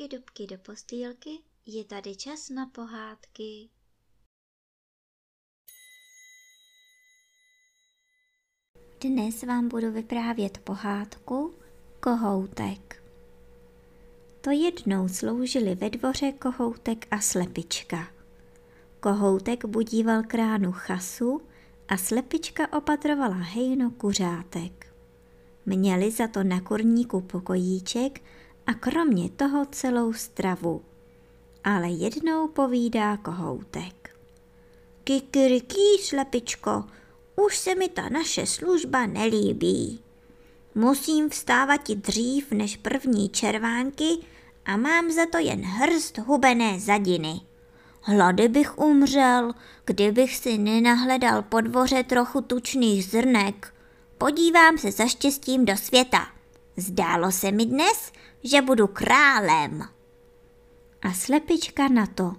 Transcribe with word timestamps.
dubky, 0.00 0.16
dubky 0.16 0.46
do 0.46 0.58
postýlky, 0.58 1.30
je 1.66 1.84
tady 1.84 2.16
čas 2.16 2.48
na 2.48 2.66
pohádky. 2.66 3.68
Dnes 9.00 9.42
vám 9.42 9.68
budu 9.68 9.92
vyprávět 9.92 10.58
pohádku 10.58 11.54
Kohoutek. 12.00 13.02
To 14.40 14.50
jednou 14.50 15.08
sloužili 15.08 15.74
ve 15.74 15.90
dvoře 15.90 16.32
kohoutek 16.32 17.06
a 17.10 17.20
slepička. 17.20 18.08
Kohoutek 19.00 19.64
budíval 19.64 20.22
kránu 20.22 20.72
chasu 20.72 21.42
a 21.88 21.96
slepička 21.96 22.72
opatrovala 22.72 23.36
hejno 23.36 23.90
kuřátek. 23.90 24.94
Měli 25.66 26.10
za 26.10 26.28
to 26.28 26.44
na 26.44 26.60
kurníku 26.60 27.20
pokojíček 27.20 28.20
a 28.70 28.74
kromě 28.74 29.28
toho 29.28 29.66
celou 29.66 30.12
stravu. 30.12 30.82
Ale 31.64 31.88
jednou 31.88 32.48
povídá 32.48 33.16
kohoutek. 33.16 34.16
Kikiriký, 35.04 35.98
slepičko, 36.02 36.84
už 37.36 37.58
se 37.58 37.74
mi 37.74 37.88
ta 37.88 38.08
naše 38.08 38.46
služba 38.46 39.06
nelíbí. 39.06 40.00
Musím 40.74 41.30
vstávat 41.30 41.90
i 41.90 41.94
dřív 41.94 42.52
než 42.52 42.76
první 42.76 43.28
červánky 43.28 44.18
a 44.64 44.76
mám 44.76 45.10
za 45.10 45.26
to 45.26 45.38
jen 45.38 45.62
hrst 45.62 46.18
hubené 46.18 46.80
zadiny. 46.80 47.40
Hlady 48.02 48.48
bych 48.48 48.78
umřel, 48.78 49.52
kdybych 49.84 50.36
si 50.36 50.58
nenahledal 50.58 51.42
po 51.42 51.60
dvoře 51.60 52.02
trochu 52.04 52.40
tučných 52.40 53.04
zrnek. 53.04 53.74
Podívám 54.18 54.78
se 54.78 54.92
za 54.92 55.06
štěstím 55.06 55.64
do 55.64 55.76
světa. 55.76 56.26
Zdálo 56.76 57.32
se 57.32 57.52
mi 57.52 57.66
dnes, 57.66 58.12
že 58.44 58.62
budu 58.62 58.86
králem. 58.86 59.82
A 61.02 61.12
slepička 61.12 61.88
na 61.88 62.06
to. 62.06 62.32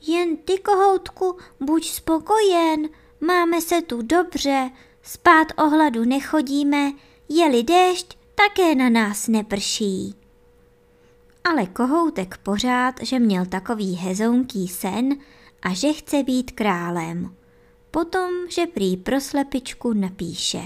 Jen 0.00 0.36
ty, 0.36 0.58
kohoutku, 0.58 1.36
buď 1.60 1.90
spokojen, 1.90 2.88
máme 3.20 3.60
se 3.60 3.82
tu 3.82 4.02
dobře, 4.02 4.70
spát 5.02 5.48
o 5.56 5.68
hladu 5.68 6.04
nechodíme, 6.04 6.92
je-li 7.28 7.62
déšť, 7.62 8.18
také 8.34 8.74
na 8.74 8.88
nás 8.88 9.28
neprší. 9.28 10.14
Ale 11.44 11.66
kohoutek 11.66 12.36
pořád, 12.36 12.94
že 13.02 13.18
měl 13.18 13.46
takový 13.46 13.94
hezounký 13.94 14.68
sen 14.68 15.16
a 15.62 15.74
že 15.74 15.92
chce 15.92 16.22
být 16.22 16.50
králem. 16.50 17.36
Potom, 17.90 18.30
že 18.50 18.66
prý 18.66 18.96
pro 18.96 19.20
slepičku 19.20 19.92
napíše. 19.92 20.62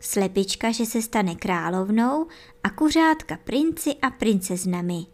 Slepička, 0.00 0.70
že 0.70 0.86
se 0.86 1.02
stane 1.02 1.34
královnou 1.34 2.26
a 2.64 2.70
kuřátka 2.70 3.38
princi 3.44 3.94
a 4.02 4.10
princeznami. 4.10 5.06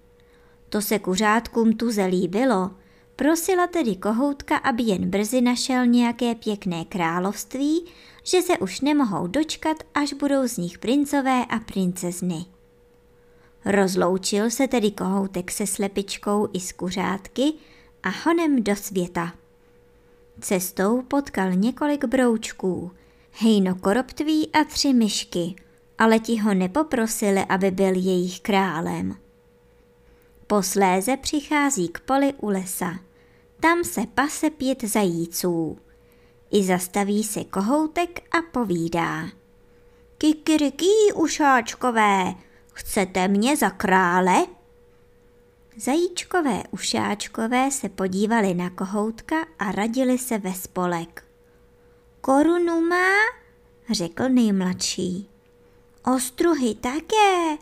To 0.69 0.83
se 0.83 0.99
kuřátkům 0.99 1.77
tu 1.77 1.87
líbilo, 2.07 2.71
prosila 3.17 3.67
tedy 3.67 3.97
kohoutka, 3.97 4.57
aby 4.57 4.83
jen 4.83 5.11
brzy 5.11 5.41
našel 5.41 5.87
nějaké 5.87 6.35
pěkné 6.35 6.85
království, 6.85 7.85
že 8.23 8.43
se 8.43 8.59
už 8.59 8.81
nemohou 8.81 9.27
dočkat, 9.27 9.77
až 9.95 10.13
budou 10.13 10.49
z 10.49 10.57
nich 10.57 10.79
princové 10.79 11.45
a 11.45 11.59
princezny. 11.59 12.45
Rozloučil 13.65 14.51
se 14.51 14.69
tedy 14.69 14.91
kohoutek 14.91 15.51
se 15.51 15.67
slepičkou 15.67 16.49
i 16.53 16.61
s 16.61 16.73
kuřátky 16.73 17.53
a 18.03 18.09
honem 18.25 18.63
do 18.63 18.77
světa. 18.77 19.33
Cestou 20.41 21.03
potkal 21.03 21.53
několik 21.53 22.05
broučků, 22.05 22.91
hejno 23.39 23.75
koroptví 23.75 24.53
a 24.53 24.65
tři 24.65 24.93
myšky, 24.93 25.55
ale 25.99 26.19
ti 26.19 26.37
ho 26.37 26.55
nepoprosili, 26.55 27.45
aby 27.49 27.71
byl 27.71 27.95
jejich 27.95 28.41
králem. 28.41 29.17
Posléze 30.47 31.17
přichází 31.17 31.89
k 31.89 32.01
poli 32.01 32.33
u 32.33 32.49
lesa. 32.49 32.99
Tam 33.61 33.85
se 33.85 34.01
pase 34.15 34.51
pět 34.51 34.85
zajíců. 34.85 35.79
I 36.51 36.65
zastaví 36.65 37.25
se 37.25 37.45
kohoutek 37.45 38.37
a 38.39 38.43
povídá. 38.53 39.29
Kikiriký, 40.19 41.13
ušáčkové, 41.15 42.35
chcete 42.73 43.29
mě 43.29 43.57
za 43.57 43.71
krále? 43.71 44.47
Zajíčkové 45.77 46.63
ušáčkové 46.71 47.71
se 47.71 47.89
podívali 47.89 48.55
na 48.55 48.71
kohoutka 48.71 49.37
a 49.59 49.73
radili 49.73 50.19
se 50.19 50.39
ve 50.39 50.55
spolek. 50.55 51.26
Korunu 52.27 52.81
má, 52.81 53.13
řekl 53.91 54.29
nejmladší. 54.29 55.29
Ostruhy 56.17 56.75
také, 56.75 57.57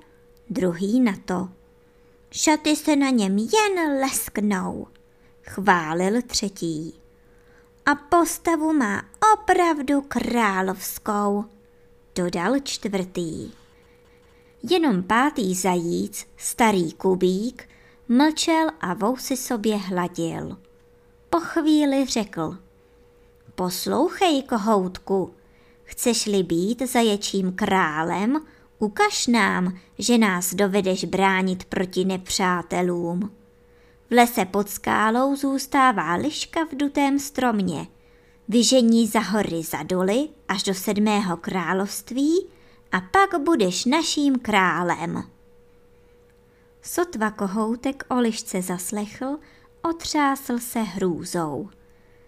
druhý 0.50 1.00
na 1.00 1.12
to. 1.24 1.48
Šaty 2.30 2.76
se 2.76 2.96
na 2.96 3.10
něm 3.10 3.38
jen 3.38 4.00
lesknou, 4.00 4.86
chválil 5.42 6.22
třetí. 6.22 7.00
A 7.86 7.94
postavu 7.94 8.72
má 8.72 9.02
opravdu 9.34 10.00
královskou, 10.00 11.44
dodal 12.14 12.54
čtvrtý. 12.62 13.52
Jenom 14.62 15.02
pátý 15.02 15.54
zajíc, 15.54 16.26
starý 16.36 16.92
kubík, 16.92 17.68
mlčel 18.08 18.68
a 18.80 18.94
vousy 18.94 19.36
sobě 19.36 19.76
hladil. 19.76 20.58
Po 21.30 21.40
chvíli 21.40 22.06
řekl. 22.06 22.63
Poslouchej, 23.54 24.42
kohoutku, 24.42 25.34
chceš-li 25.84 26.42
být 26.42 26.82
zaječím 26.82 27.52
králem, 27.52 28.40
ukaž 28.78 29.26
nám, 29.26 29.78
že 29.98 30.18
nás 30.18 30.54
dovedeš 30.54 31.04
bránit 31.04 31.64
proti 31.64 32.04
nepřátelům. 32.04 33.30
V 34.10 34.14
lese 34.14 34.44
pod 34.44 34.70
skálou 34.70 35.36
zůstává 35.36 36.14
liška 36.14 36.64
v 36.64 36.76
dutém 36.76 37.18
stromě. 37.18 37.86
Vyžení 38.48 39.06
za 39.06 39.20
hory 39.20 39.62
za 39.62 39.82
doly 39.82 40.28
až 40.48 40.62
do 40.62 40.74
sedmého 40.74 41.36
království 41.36 42.46
a 42.92 43.00
pak 43.00 43.40
budeš 43.40 43.84
naším 43.84 44.38
králem. 44.38 45.22
Sotva 46.82 47.30
kohoutek 47.30 48.04
o 48.08 48.20
lišce 48.20 48.62
zaslechl, 48.62 49.38
otřásl 49.82 50.58
se 50.58 50.80
hrůzou. 50.80 51.68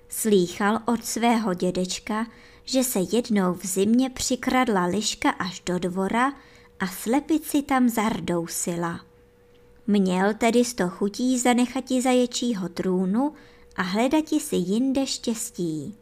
Slýchal 0.09 0.79
od 0.87 1.05
svého 1.05 1.55
dědečka, 1.55 2.27
že 2.65 2.85
se 2.85 2.99
jednou 3.13 3.55
v 3.55 3.67
zimě 3.67 4.11
přikradla 4.11 4.85
liška 4.85 5.31
až 5.31 5.63
do 5.67 5.79
dvora 5.79 6.33
a 6.81 6.87
slepici 6.87 7.63
tam 7.63 7.89
zardousila. 7.89 9.01
Měl 9.87 10.35
tedy 10.35 10.65
sto 10.65 10.89
chutí 10.89 11.39
zanechati 11.39 12.03
zaječího 12.03 12.69
trůnu 12.69 13.33
a 13.77 13.83
hledati 13.83 14.41
si 14.41 14.57
jinde 14.57 15.07
štěstí. 15.07 15.97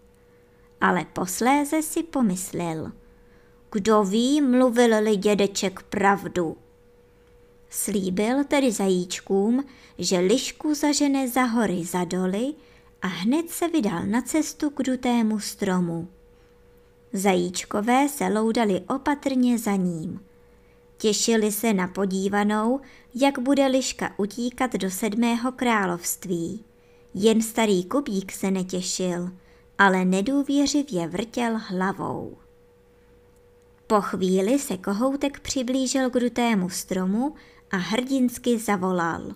Ale 0.81 1.05
posléze 1.13 1.83
si 1.83 2.03
pomyslel. 2.03 2.93
Kdo 3.73 4.05
ví, 4.05 4.41
mluvil-li 4.41 5.17
dědeček 5.17 5.83
pravdu. 5.83 6.57
Slíbil 7.71 8.45
tedy 8.45 8.73
zajíčkům, 8.73 9.65
že 9.99 10.19
lišku 10.19 10.75
zažene 10.75 11.29
za 11.29 11.43
hory 11.43 11.85
za 11.85 12.05
doly 12.05 12.55
a 13.05 13.07
hned 13.07 13.51
se 13.51 13.69
vydal 13.69 14.07
na 14.07 14.23
cestu 14.23 14.71
k 14.71 14.83
dutému 14.83 15.41
stromu. 15.41 16.09
Zajíčkové 17.13 18.09
se 18.09 18.29
loudali 18.29 18.81
opatrně 18.81 19.59
za 19.59 19.77
ním. 19.77 20.21
Těšili 20.97 21.53
se 21.53 21.73
na 21.73 21.89
podívanou, 21.89 22.81
jak 23.15 23.39
bude 23.39 23.67
liška 23.67 24.15
utíkat 24.17 24.73
do 24.73 24.91
sedmého 24.91 25.53
království. 25.53 26.65
Jen 27.15 27.43
starý 27.43 27.85
kubík 27.85 28.33
se 28.33 28.51
netěšil, 28.51 29.31
ale 29.79 30.05
nedůvěřivě 30.05 31.09
vrtěl 31.09 31.61
hlavou. 31.69 32.37
Po 33.87 34.01
chvíli 34.01 34.59
se 34.59 34.77
kohoutek 34.77 35.41
přiblížil 35.41 36.11
k 36.11 36.21
dutému 36.21 36.69
stromu 36.69 37.35
a 37.71 37.77
hrdinsky 37.77 38.59
zavolal. 38.59 39.33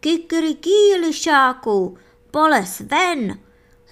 Kikriký, 0.00 0.94
lišáku, 1.00 1.96
poles 2.30 2.80
ven, 2.80 3.38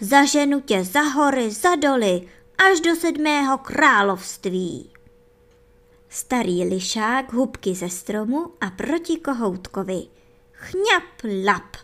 zaženu 0.01 0.61
tě 0.61 0.85
za 0.85 1.01
hory, 1.01 1.51
za 1.51 1.75
doly, 1.75 2.29
až 2.59 2.81
do 2.81 2.97
sedmého 2.97 3.59
království. 3.59 4.91
Starý 6.09 6.65
lišák 6.65 7.33
hubky 7.33 7.75
ze 7.75 7.89
stromu 7.89 8.47
a 8.61 8.71
proti 8.71 9.17
kohoutkovi. 9.17 10.07
Chňap 10.53 11.45
lap 11.45 11.77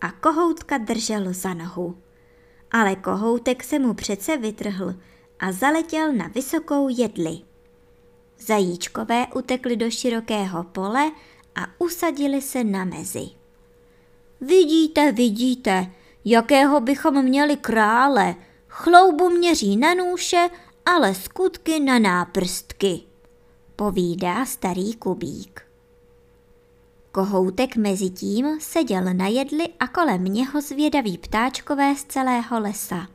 a 0.00 0.12
kohoutka 0.12 0.78
držel 0.78 1.32
za 1.32 1.54
nohu. 1.54 1.98
Ale 2.70 2.96
kohoutek 2.96 3.64
se 3.64 3.78
mu 3.78 3.94
přece 3.94 4.36
vytrhl 4.36 4.94
a 5.38 5.52
zaletěl 5.52 6.12
na 6.12 6.26
vysokou 6.26 6.88
jedli. 6.88 7.38
Zajíčkové 8.38 9.26
utekli 9.34 9.76
do 9.76 9.90
širokého 9.90 10.64
pole 10.64 11.10
a 11.54 11.66
usadili 11.78 12.42
se 12.42 12.64
na 12.64 12.84
mezi. 12.84 13.26
Vidíte, 14.40 15.12
vidíte, 15.12 15.92
jakého 16.24 16.80
bychom 16.80 17.22
měli 17.24 17.56
krále, 17.56 18.34
chloubu 18.68 19.30
měří 19.30 19.76
na 19.76 19.94
nůše, 19.94 20.48
ale 20.86 21.14
skutky 21.14 21.80
na 21.80 21.98
náprstky, 21.98 23.00
povídá 23.76 24.44
starý 24.44 24.94
kubík. 24.94 25.62
Kohoutek 27.12 27.76
mezi 27.76 28.10
tím 28.10 28.60
seděl 28.60 29.04
na 29.12 29.26
jedli 29.26 29.68
a 29.80 29.88
kolem 29.88 30.24
něho 30.24 30.60
zvědaví 30.60 31.18
ptáčkové 31.18 31.94
z 31.96 32.04
celého 32.04 32.60
lesa. 32.60 33.08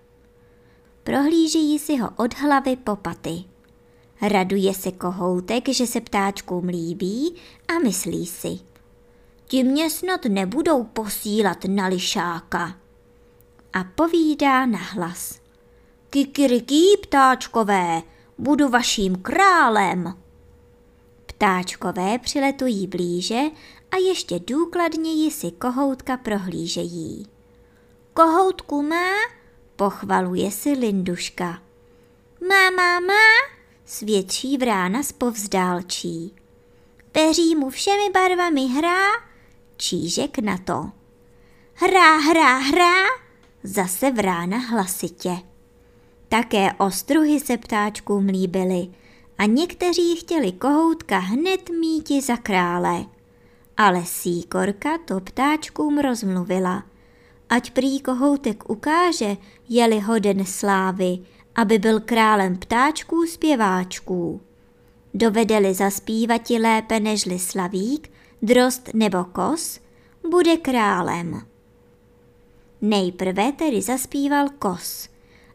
Prohlížejí 1.03 1.79
si 1.79 1.97
ho 1.97 2.09
od 2.15 2.33
hlavy 2.37 2.75
po 2.75 2.95
paty. 2.95 3.43
Raduje 4.21 4.73
se 4.73 4.91
kohoutek, 4.91 5.69
že 5.69 5.87
se 5.87 6.01
ptáčkům 6.01 6.65
líbí 6.67 7.35
a 7.67 7.79
myslí 7.79 8.25
si. 8.25 8.59
Ti 9.47 9.63
mě 9.63 9.89
snad 9.89 10.25
nebudou 10.25 10.83
posílat 10.83 11.65
na 11.67 11.87
lišáka. 11.87 12.75
A 13.75 13.83
povídá 13.83 14.65
nahlas. 14.65 15.39
Kikiriký 16.09 16.97
ptáčkové, 17.01 18.01
budu 18.37 18.69
vaším 18.69 19.15
králem. 19.15 20.17
Ptáčkové 21.25 22.19
přiletují 22.19 22.87
blíže 22.87 23.41
a 23.91 23.97
ještě 23.97 24.39
důkladněji 24.39 25.31
si 25.31 25.51
kohoutka 25.51 26.17
prohlížejí. 26.17 27.27
Kohoutku 28.13 28.81
má? 28.81 29.11
Pochvaluje 29.75 30.51
si 30.51 30.69
Linduška. 30.71 31.61
Má, 32.49 32.69
má, 32.75 32.99
má, 32.99 33.55
svědčí 33.85 34.57
vrána 34.57 35.03
z 35.03 35.11
povzdálčí. 35.11 36.35
Peří 37.11 37.55
mu 37.55 37.69
všemi 37.69 38.09
barvami 38.13 38.67
hrá, 38.67 39.03
čížek 39.77 40.39
na 40.39 40.57
to. 40.57 40.91
Hrá, 41.73 42.17
hrá, 42.17 42.57
hrá, 42.57 43.24
zase 43.65 44.11
vrána 44.11 44.57
hlasitě. 44.57 45.37
Také 46.29 46.73
ostruhy 46.73 47.39
se 47.39 47.57
ptáčkům 47.57 48.25
líbily 48.25 48.87
a 49.37 49.45
někteří 49.45 50.15
chtěli 50.15 50.51
kohoutka 50.51 51.17
hned 51.17 51.69
míti 51.69 52.21
za 52.21 52.37
krále. 52.37 53.05
Ale 53.77 54.05
síkorka 54.05 54.97
to 55.05 55.19
ptáčkům 55.19 55.99
rozmluvila. 55.99 56.83
Ať 57.49 57.71
prý 57.71 57.99
kohoutek 57.99 58.69
ukáže, 58.69 59.37
jeli 59.69 59.99
hoden 59.99 60.45
slávy, 60.45 61.19
aby 61.55 61.79
byl 61.79 61.99
králem 61.99 62.57
ptáčků 62.57 63.25
zpěváčků. 63.25 64.41
Dovedeli 65.13 65.73
zaspívati 65.73 66.57
lépe 66.57 66.99
nežli 66.99 67.39
slavík, 67.39 68.11
drost 68.41 68.89
nebo 68.93 69.23
kos, 69.23 69.79
bude 70.29 70.57
králem. 70.57 71.54
Nejprve 72.85 73.51
tedy 73.51 73.81
zaspíval 73.81 74.49
kos 74.59 75.09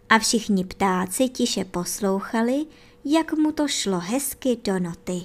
a 0.08 0.18
všichni 0.18 0.64
ptáci 0.64 1.28
tiše 1.28 1.64
poslouchali, 1.64 2.66
jak 3.04 3.32
mu 3.32 3.52
to 3.52 3.68
šlo 3.68 3.98
hezky 3.98 4.58
do 4.64 4.78
noty. 4.78 5.22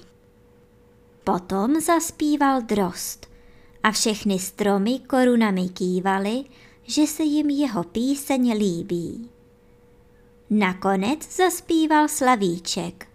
Potom 1.24 1.82
zaspíval 1.82 2.62
drost 2.62 3.28
a 3.84 3.92
všechny 3.92 4.40
stromy 4.40 5.00
korunami 5.00 5.70
kývaly, 5.70 6.44
že 6.84 7.08
se 7.08 7.24
jim 7.24 7.50
jeho 7.50 7.84
píseň 7.84 8.54
líbí. 8.58 9.30
Nakonec 10.50 11.36
zaspíval 11.36 12.08
slavíček. 12.08 13.08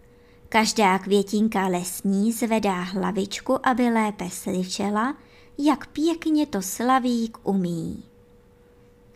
Každá 0.48 0.98
květinka 0.98 1.66
lesní 1.66 2.32
zvedá 2.32 2.80
hlavičku, 2.82 3.68
aby 3.68 3.82
lépe 3.82 4.30
slyšela, 4.30 5.16
jak 5.58 5.86
pěkně 5.86 6.46
to 6.46 6.62
slavík 6.62 7.38
umí. 7.42 8.09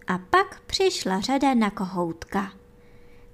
A 0.07 0.19
pak 0.19 0.61
přišla 0.61 1.21
řada 1.21 1.55
na 1.55 1.71
kohoutka. 1.71 2.53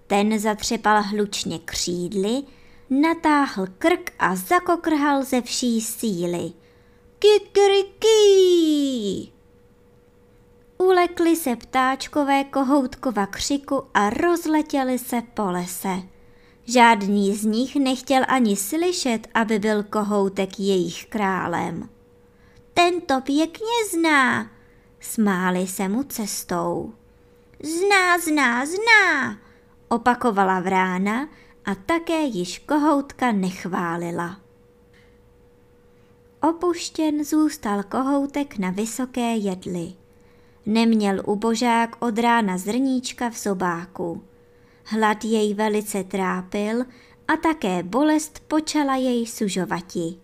Ten 0.07 0.39
zatřepal 0.39 1.03
hlučně 1.03 1.59
křídly, 1.59 2.43
natáhl 2.91 3.67
krk 3.79 4.13
a 4.19 4.37
zakokrhal 4.37 5.25
ze 5.25 5.41
vší 5.41 5.81
síly. 5.81 6.53
Kikriký! 7.19 8.13
Ulekli 10.79 11.37
se 11.37 11.57
ptáčkové 11.57 12.45
kohoutkova 12.45 13.27
křiku 13.27 13.83
a 13.95 14.11
rozletěli 14.11 14.99
se 14.99 15.23
po 15.35 15.45
lese. 15.45 16.03
Žádný 16.65 17.35
z 17.35 17.45
nich 17.45 17.77
nechtěl 17.77 18.23
ani 18.29 18.57
slyšet, 18.57 19.29
aby 19.35 19.59
byl 19.59 19.83
kohoutek 19.83 20.61
jejich 20.61 21.07
králem. 21.07 21.89
Ten 22.75 23.01
to 23.01 23.21
pěkně 23.21 23.87
zná, 23.93 24.51
smáli 25.01 25.67
se 25.67 25.89
mu 25.89 26.03
cestou. 26.03 26.93
Zná, 27.63 28.19
zná, 28.19 28.67
zná, 28.67 29.39
opakovala 29.89 30.61
vrána 30.61 31.29
a 31.65 31.75
také 31.75 32.23
již 32.23 32.59
kohoutka 32.59 33.33
nechválila. 33.33 34.41
Opuštěn 36.43 37.25
zůstal 37.25 37.83
kohoutek 37.83 38.59
na 38.59 38.71
vysoké 38.71 39.37
jedli. 39.37 39.93
Neměl 40.67 41.23
ubožák 41.27 41.97
od 41.99 42.19
rána 42.19 42.59
zrníčka 42.59 43.31
v 43.31 43.39
zobáku. 43.39 44.23
Hlad 44.85 45.25
jej 45.25 45.55
velice 45.55 46.05
trápil 46.05 46.85
a 47.29 47.37
také 47.37 47.83
bolest 47.83 48.41
počala 48.49 48.97
jej 48.97 49.27
sužovati. 49.27 50.17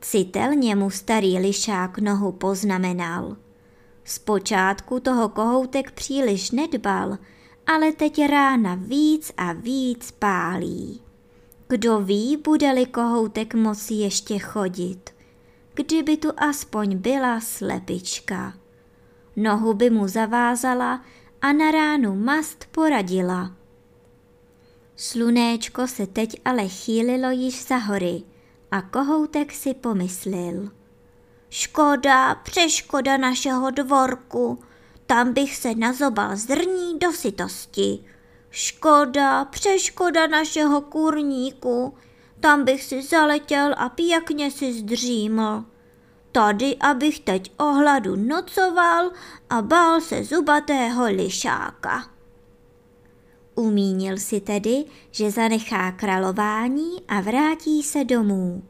Citelně 0.00 0.76
mu 0.76 0.90
starý 0.90 1.38
lišák 1.38 1.98
nohu 1.98 2.32
poznamenal. 2.32 3.36
Zpočátku 4.08 5.00
toho 5.00 5.28
kohoutek 5.28 5.90
příliš 5.90 6.50
nedbal, 6.50 7.18
ale 7.66 7.92
teď 7.92 8.26
rána 8.26 8.74
víc 8.74 9.32
a 9.36 9.52
víc 9.52 10.10
pálí. 10.10 11.02
Kdo 11.68 12.00
ví, 12.00 12.36
bude-li 12.36 12.86
kohoutek 12.86 13.54
moci 13.54 13.94
ještě 13.94 14.38
chodit. 14.38 15.10
Kdyby 15.74 16.16
tu 16.16 16.28
aspoň 16.36 16.96
byla 16.96 17.40
slepička. 17.40 18.54
Nohu 19.36 19.74
by 19.74 19.90
mu 19.90 20.08
zavázala 20.08 21.04
a 21.42 21.52
na 21.52 21.70
ránu 21.70 22.14
mast 22.14 22.64
poradila. 22.70 23.52
Slunéčko 24.96 25.86
se 25.86 26.06
teď 26.06 26.40
ale 26.44 26.68
chýlilo 26.68 27.30
již 27.30 27.66
za 27.66 27.76
hory 27.76 28.22
a 28.70 28.82
kohoutek 28.82 29.52
si 29.52 29.74
pomyslil. 29.74 30.70
Škoda, 31.50 32.34
přeškoda 32.34 33.16
našeho 33.16 33.70
dvorku, 33.70 34.58
tam 35.06 35.32
bych 35.32 35.56
se 35.56 35.74
nazobal 35.74 36.36
zrní 36.36 36.98
do 36.98 37.12
sytosti. 37.12 38.04
Škoda, 38.50 39.44
přeškoda 39.44 40.26
našeho 40.26 40.80
kurníku, 40.80 41.94
tam 42.40 42.64
bych 42.64 42.84
si 42.84 43.02
zaletěl 43.02 43.74
a 43.78 43.88
pěkně 43.88 44.50
si 44.50 44.72
zdříml. 44.72 45.64
Tady, 46.32 46.76
abych 46.76 47.20
teď 47.20 47.52
o 47.56 47.64
hladu 47.64 48.16
nocoval 48.16 49.10
a 49.50 49.62
bál 49.62 50.00
se 50.00 50.24
zubatého 50.24 51.04
lišáka. 51.04 52.10
Umínil 53.54 54.16
si 54.16 54.40
tedy, 54.40 54.84
že 55.10 55.30
zanechá 55.30 55.92
králování 55.92 57.02
a 57.08 57.20
vrátí 57.20 57.82
se 57.82 58.04
domů. 58.04 58.62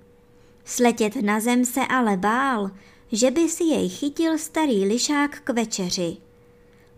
Sletět 0.68 1.16
na 1.16 1.40
zem 1.40 1.64
se 1.64 1.80
ale 1.88 2.16
bál, 2.16 2.70
že 3.12 3.30
by 3.30 3.48
si 3.48 3.64
jej 3.64 3.88
chytil 3.88 4.38
starý 4.38 4.84
lišák 4.84 5.40
k 5.40 5.50
večeři. 5.50 6.16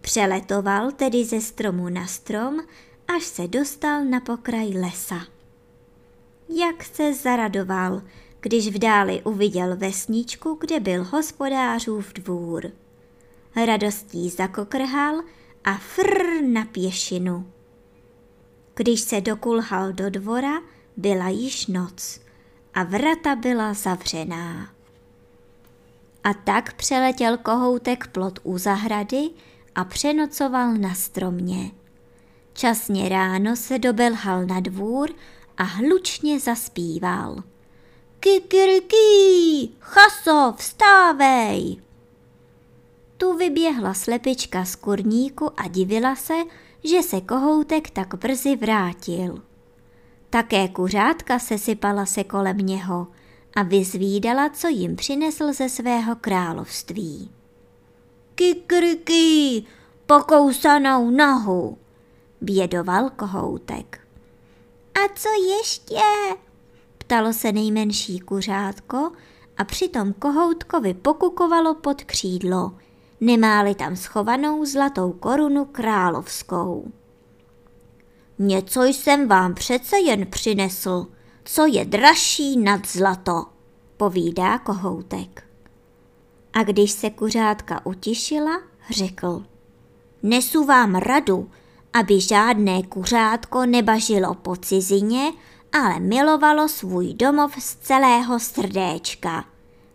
Přeletoval 0.01 0.93
tedy 0.93 1.25
ze 1.25 1.41
stromu 1.41 1.89
na 1.89 2.07
strom, 2.07 2.61
až 3.17 3.23
se 3.23 3.49
dostal 3.49 4.05
na 4.05 4.21
pokraj 4.21 4.69
lesa. 4.69 5.27
Jak 6.49 6.85
se 6.85 7.15
zaradoval, 7.15 8.03
když 8.41 8.69
v 8.69 8.79
dáli 8.79 9.23
uviděl 9.23 9.77
vesničku, 9.77 10.59
kde 10.61 10.81
byl 10.81 11.05
hospodářův 11.05 12.13
dvůr. 12.13 12.71
Radostí 13.67 14.31
zakokrhal 14.31 15.21
a 15.65 15.75
frr 15.75 16.43
na 16.43 16.65
pěšinu. 16.65 17.47
Když 18.75 19.01
se 19.01 19.21
dokulhal 19.21 19.93
do 19.93 20.11
dvora, 20.11 20.63
byla 20.97 21.29
již 21.29 21.67
noc 21.67 22.30
a 22.75 22.83
vrata 22.83 23.37
byla 23.37 23.75
zavřená. 23.75 24.69
A 26.25 26.35
tak 26.35 26.73
přeletěl 26.73 27.39
kohoutek 27.39 28.07
plot 28.07 28.39
u 28.43 28.59
zahrady 28.59 29.31
a 29.75 29.85
přenocoval 29.85 30.75
na 30.75 30.95
stromě. 30.95 31.71
Časně 32.53 33.09
ráno 33.09 33.57
se 33.57 33.79
dobelhal 33.79 34.47
na 34.47 34.61
dvůr 34.61 35.11
a 35.57 35.63
hlučně 35.63 36.41
zaspíval. 36.41 37.43
Kikiriký, 38.21 39.75
chaso, 39.81 40.55
vstávej! 40.57 41.83
Tu 43.17 43.37
vyběhla 43.37 43.95
slepička 43.95 44.65
z 44.65 44.77
kurníku 44.77 45.61
a 45.61 45.69
divila 45.69 46.17
se, 46.17 46.35
že 46.85 47.03
se 47.03 47.21
kohoutek 47.21 47.91
tak 47.91 48.15
brzy 48.15 48.57
vrátil. 48.57 49.43
Také 50.31 50.69
kuřátka 50.69 51.39
se 51.39 51.59
sypala 51.59 52.07
se 52.07 52.25
kolem 52.25 52.57
něho 52.57 53.07
a 53.57 53.63
vyzvídala, 53.63 54.49
co 54.49 54.69
jim 54.69 54.97
přinesl 54.97 55.53
ze 55.53 55.69
svého 55.69 56.17
království. 56.17 57.31
Kikriky, 58.35 59.65
pokousanou 60.07 61.11
nohu, 61.11 61.79
bědoval 62.41 63.11
kohoutek. 63.11 64.01
A 64.95 65.15
co 65.15 65.29
ještě? 65.59 66.01
Ptalo 66.99 67.33
se 67.33 67.53
nejmenší 67.53 68.19
kuřátko 68.19 69.13
a 69.57 69.65
přitom 69.65 70.13
kohoutkovi 70.13 70.95
pokukovalo 70.95 71.75
pod 71.75 72.05
křídlo, 72.05 72.73
nemáli 73.21 73.75
tam 73.75 73.97
schovanou 73.97 74.65
zlatou 74.65 75.13
korunu 75.13 75.65
královskou. 75.65 76.93
Něco 78.43 78.83
jsem 78.83 79.29
vám 79.29 79.55
přece 79.55 79.99
jen 79.99 80.27
přinesl, 80.27 81.07
co 81.45 81.67
je 81.67 81.85
dražší 81.85 82.57
nad 82.57 82.87
zlato, 82.87 83.47
povídá 83.97 84.59
kohoutek. 84.59 85.45
A 86.53 86.63
když 86.63 86.91
se 86.91 87.11
kuřátka 87.11 87.87
utišila, 87.87 88.61
řekl. 88.91 89.45
Nesu 90.23 90.65
vám 90.65 90.95
radu, 90.95 91.51
aby 91.93 92.21
žádné 92.21 92.83
kuřátko 92.83 93.67
nebažilo 93.67 94.35
po 94.35 94.57
cizině, 94.57 95.33
ale 95.73 96.01
milovalo 96.01 96.69
svůj 96.69 97.15
domov 97.15 97.55
z 97.59 97.75
celého 97.75 98.41
srdéčka, 98.41 99.45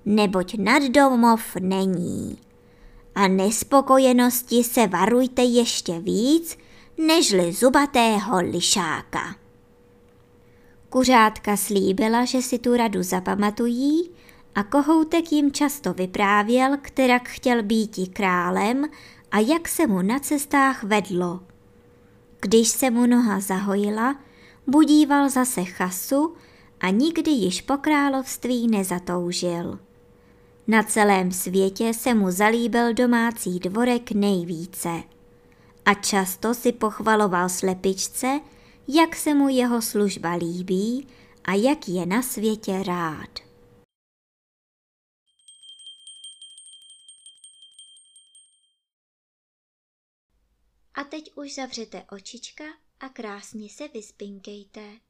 neboť 0.06 0.56
nad 0.58 0.84
domov 0.84 1.42
není. 1.60 2.38
A 3.16 3.28
nespokojenosti 3.28 4.64
se 4.64 4.88
varujte 4.88 5.44
ještě 5.44 6.00
víc, 6.00 6.58
nežli 6.98 7.54
zubatého 7.54 8.38
lišáka. 8.42 9.36
Kuřátka 10.90 11.58
slíbila, 11.58 12.25
že 12.25 12.42
si 12.42 12.60
tu 12.60 12.78
radu 12.78 13.04
zapamatují 13.04 14.10
a 14.56 14.64
kohoutek 14.64 15.32
jim 15.32 15.52
často 15.52 15.94
vyprávěl, 15.94 16.78
kterak 16.82 17.30
chtěl 17.30 17.64
být 17.64 18.10
králem 18.14 18.86
a 19.32 19.40
jak 19.40 19.68
se 19.68 19.88
mu 19.88 20.02
na 20.02 20.20
cestách 20.20 20.84
vedlo. 20.84 21.40
Když 22.42 22.68
se 22.68 22.90
mu 22.90 23.06
noha 23.06 23.40
zahojila, 23.40 24.16
budíval 24.68 25.30
zase 25.30 25.64
chasu 25.64 26.36
a 26.80 26.90
nikdy 26.90 27.32
již 27.32 27.62
po 27.62 27.78
království 27.78 28.68
nezatoužil. 28.68 29.80
Na 30.68 30.84
celém 30.84 31.32
světě 31.32 31.94
se 31.94 32.14
mu 32.14 32.32
zalíbil 32.32 32.94
domácí 32.94 33.60
dvorek 33.60 34.12
nejvíce 34.12 35.04
a 35.86 35.94
často 35.94 36.54
si 36.54 36.72
pochvaloval 36.72 37.50
slepičce, 37.50 38.39
jak 38.88 39.15
se 39.15 39.34
mu 39.34 39.50
jeho 39.50 39.82
služba 39.82 40.34
líbí 40.34 41.08
a 41.44 41.54
jak 41.54 41.88
je 41.88 42.06
na 42.06 42.22
světě 42.22 42.84
rád. 42.84 43.30
A 50.94 51.04
teď 51.04 51.32
už 51.36 51.56
zavřete 51.56 52.06
očička 52.12 52.63
a 53.00 53.10
krásně 53.10 53.70
se 53.70 53.88
vyspinkejte. 53.88 55.04